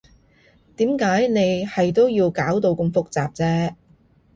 [0.77, 3.75] 點解你係都要搞到咁複雜啫？